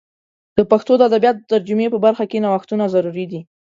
[0.57, 3.41] د پښتو د ادبیاتو د ترجمې په برخه کې نوښتونه ضروري دي.